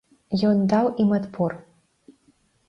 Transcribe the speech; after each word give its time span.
Ён 0.49 0.63
даў 0.71 0.89
ім 1.03 1.13
адпор. 1.19 1.51